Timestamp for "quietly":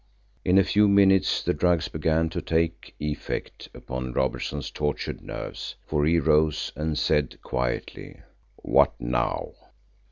7.43-8.19